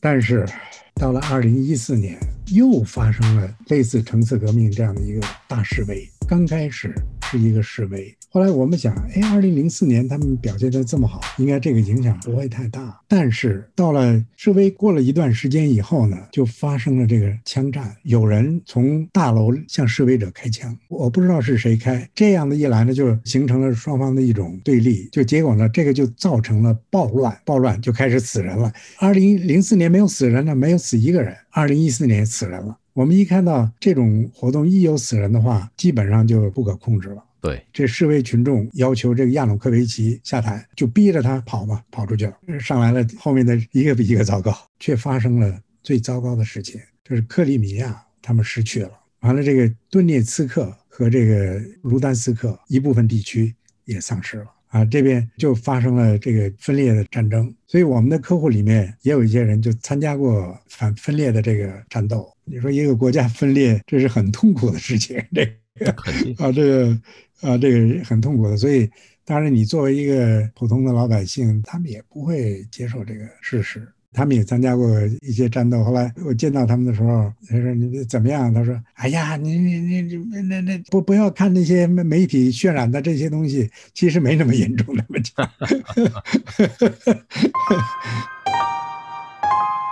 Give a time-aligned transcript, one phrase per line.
[0.00, 0.46] 但是
[0.94, 2.18] 到了二零一四年，
[2.52, 6.08] 又发生了类似橙色革命这样的一个大示威。
[6.26, 6.94] 刚开始
[7.30, 13.00] 是一个示威，后来我们想，哎，二零零四年他们表现得这么好，应该这个影响不会太大。
[13.08, 22.08] 但是到了示威过了一段时间以后呢，就发生了这个枪战，有人从大楼向示威者开枪，我不知道是谁开。
[22.14, 28.72] 这样的一来呢，就形成了双方的一种对立，就结果呢，这个就造成了暴乱，暴乱就开始死人了。
[29.00, 32.76] 二零零四年没有死人呢，没有死一个人，二零一四年死人了。
[33.00, 37.24] 我们一看到这种活动一有死人的话，基本上就不可控制了。
[37.40, 42.36] 对，这示威群众要求这个亚努科维奇下台，就逼着他跑嘛，跑出去了。
[42.60, 48.90] 上来了，后面的一个比一个糟糕，却发生了最糟糕的事情，就是克里米亚他们失去了，
[49.20, 53.54] 完了这个顿涅茨克和这个卢丹斯克一部分地区
[53.86, 54.46] 也丧失了。
[54.70, 62.32] 啊，这边就发生了这个分裂的战争，所以我们的客户里面也有一些人就参加过反分裂的这个战斗。
[62.44, 65.44] 你说一个国家分裂，这是很痛苦的事情，这
[65.84, 65.90] 个
[66.38, 67.00] 啊，这个
[67.40, 68.56] 啊，这个很痛苦的。
[68.56, 68.88] 所以，
[69.24, 73.88] 当然你作为一个普通的老百姓，他们也不会接受这个事实。
[74.12, 74.88] 他们也参加过
[75.22, 75.84] 一些战斗。
[75.84, 85.50] 后来我见到他们的时候，他说：“你怎么样？”他说：“哎呀，你你你你那那不不要看那些媒体渲染的这些东西，其实没那么严重。”他们讲。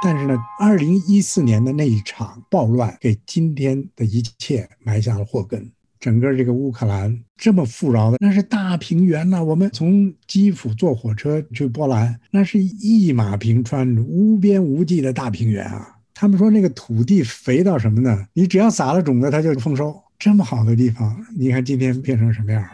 [0.02, 5.70] 但是呢，二零一四年的那一场暴乱，给今天的一切埋下了祸根。
[6.00, 9.42] 整个这个乌克兰这么富饶的，那是大平原呐。
[9.42, 15.96] 我们从基辅坐火车去波兰，那是一马平川、无边无际的大平原啊。
[16.14, 18.26] 他们说那个土地肥到什么呢？
[18.32, 19.96] 你只要撒了种子，它就丰收。
[20.18, 22.70] 这么好的地方，你看今天变成什么样了？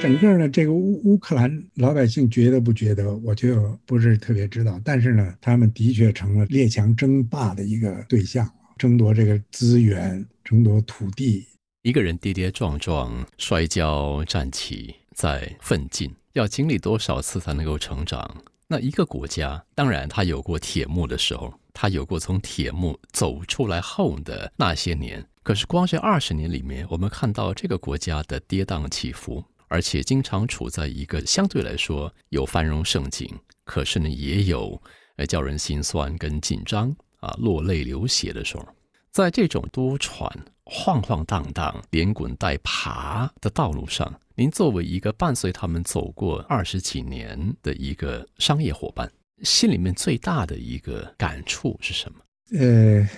[0.00, 4.80] 整个呢，这个乌乌克兰老百姓觉得不觉得，我就不是特别知道。
[4.82, 8.50] 但是呢，他们的确成了列强争霸的一个对象。
[8.80, 11.46] 争夺这个资源，争夺土地。
[11.82, 18.42] 一个人跌跌撞撞、摔跤、站起、在奋进，要经历多少次才能够成长？
[18.66, 25.22] 那一个国家，当然他有过铁幕的时候，他有过从铁幕走出来后的那些年。
[25.42, 33.30] 可是光这二十年里面，我们看到这个国家的跌宕起伏，而且经常处在一个相对来说有繁荣盛景，
[33.66, 34.80] 可是呢，也有
[35.16, 36.96] 呃叫人心酸跟紧张。
[37.20, 38.66] 啊，落泪流血的时候，
[39.12, 40.30] 在这种多舛、
[40.64, 49.10] 晃晃荡荡、连滚带爬的道路上，您作为一个伴随他们走过二十几年的一个商业伙伴，
[49.42, 52.20] 心里面最大的一个感触是什么？
[52.56, 53.08] 呃，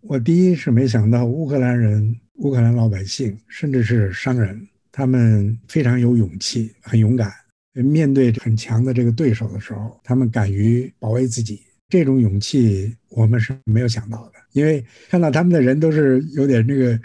[0.00, 7.30] 我第一是没想到乌克兰人、乌克兰老百姓，甚至是商人，他们非常有勇气，很勇敢，
[7.74, 11.60] 面对很强的这个对手的时候，他们敢于保卫自己。
[11.94, 16.98] 这种勇气我们是没有想到的，因为看到他们的人都是有点那个，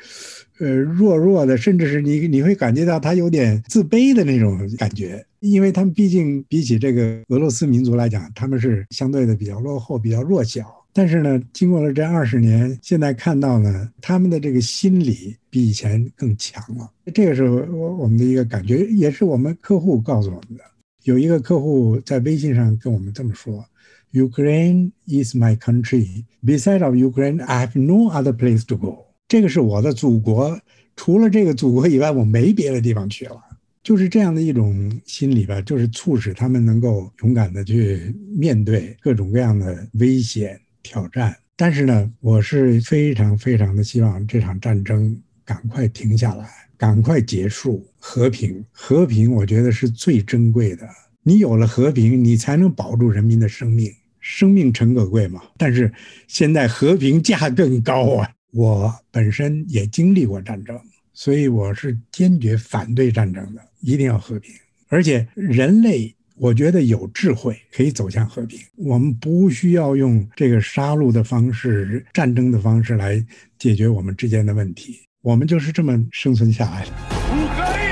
[0.57, 10.66] 呃，弱弱的，甚至是你你会感觉到他有点自卑的那种感觉，因为他们毕竟比起这个俄罗斯民族来讲，他们是相对的比较落后、比较弱小。
[10.91, 16.89] 但是呢，经过了这二十年，现在看到呢，他们的这个心理比以前更强了。
[17.13, 20.63] 这个是我我们的一个感觉，也是我们客户告诉我们的。
[21.03, 23.63] 有一个客户在微信上跟我们这么说。
[24.11, 26.25] Ukraine is my country.
[26.43, 29.05] Beside of Ukraine, I have no other place to go.
[29.27, 30.59] 这个是我的祖国，
[30.95, 33.39] 除了这个祖国以外，我没别的地方去了。
[33.81, 41.35] 就是这样的一种心理吧，就是促使他们能够勇敢的去面对各种各样的危险挑战。
[41.55, 45.15] 但是呢，我是非常非常的希望这场战争
[45.45, 50.87] 赶快停下来，赶快结束，和平，和平，我觉得是最珍贵的。
[51.24, 55.41] 你有了和平，你才能保住人民的生命，生命诚可贵嘛。
[55.57, 55.91] 但是
[56.28, 58.30] 现在和平价更高啊！
[58.52, 60.80] 我本身也经历过战争，
[61.13, 64.52] 所以我是坚决反对战争的，一定要和平。
[64.88, 73.24] 而且人类，我觉得有智慧可以走向和平，我们不需要用这个杀戮的方式、战争的方式来
[73.60, 75.00] 解决我们之间的问题。
[75.22, 77.88] 我们就是这么生存下来的。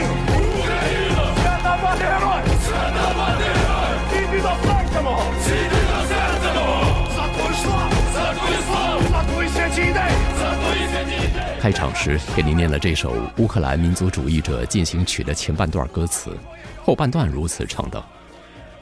[11.60, 16.38] 开场时给您念了这首乌克兰民族主义者进行曲的前半段歌词，
[16.86, 18.08] 后半段如此唱道：“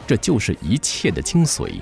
[0.05, 1.81] 这就是一切的精髓，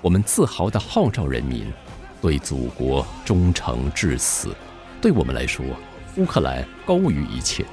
[0.00, 1.72] 我们自豪地号召人民
[2.20, 4.54] 对祖国忠诚至死。
[5.00, 5.64] 对我们来说，
[6.16, 7.64] 乌克兰高于一切。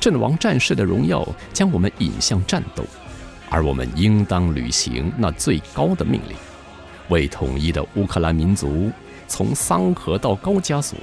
[0.00, 2.84] 阵亡战士的荣耀将我们引向战斗，
[3.48, 6.36] 而我们应当履行那最高的命令，
[7.08, 8.90] 为统一的乌克兰民族
[9.28, 10.98] 从桑河到高加索，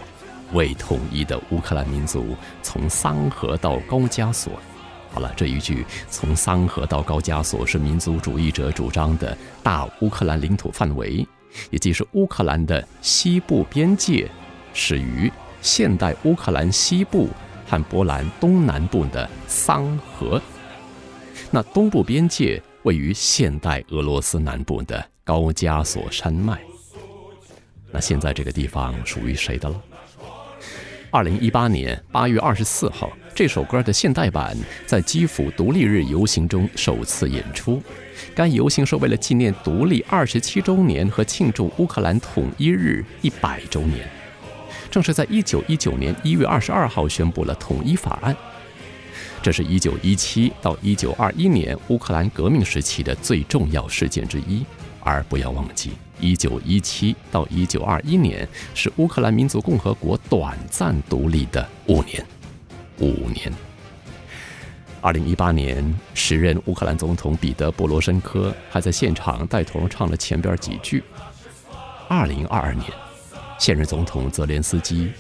[0.54, 4.54] 为统一的乌克兰民族从桑河到高加索。
[5.12, 11.28] 好了，这一句从桑河到高加索是民族主义者主张的大乌克兰领土范围，
[11.72, 14.30] 也即是乌克兰的西部边界，
[14.74, 15.31] 始于
[15.62, 17.28] 现代乌克兰西部
[17.68, 20.40] 和波兰东南部的桑河。
[21.50, 26.62] 那东部边界位于现代俄罗斯南部的高加索山脉。
[27.92, 29.81] 那现在这个地方属于谁的了？
[31.12, 37.82] 二零一八年八月二十四号，这首歌的现代版在基辅独立日游行中首次演出。
[38.36, 44.08] 该游行是为了纪念独立二十七周年和庆祝乌克兰统一日一百周年。
[44.92, 48.36] 正是在一九一九年一月二十二号宣布了统一法案。
[49.42, 54.64] 这是一九一七到一九二一年乌克兰革命时期的最重要事件之一，
[55.01, 62.25] 而不要忘记，一九一七到一九二一年是乌克兰民族共和国短暂独立的五年。
[63.00, 63.51] 五年。
[65.01, 71.04] 二零一八年，时任乌克兰总统彼得·波罗申科还在现场带头唱了前边几句。
[72.07, 72.86] 二零二二年，
[73.57, 75.12] 现任总统泽连斯基。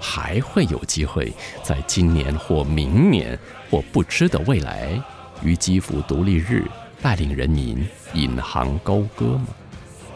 [0.00, 1.32] 还会有机会
[1.64, 3.36] 在今年或明年
[3.68, 4.96] 或不知的未来，
[5.42, 6.64] 于基辅独立日
[7.00, 9.46] 带领人民引吭高歌吗？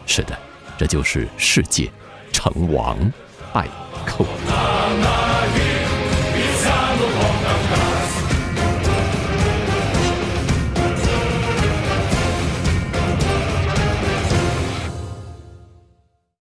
[0.05, 0.37] 是的，
[0.77, 1.89] 这就是世界
[2.31, 2.97] 成王
[3.53, 3.67] 败
[4.05, 4.25] 寇。